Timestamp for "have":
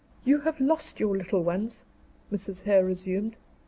0.39-0.59